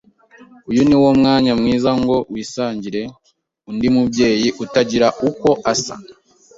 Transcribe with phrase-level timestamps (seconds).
[0.69, 3.01] Uyu ni wo mwanya mwiza ngo wisangire
[3.69, 5.95] undi mubyeyi utagira uko asa,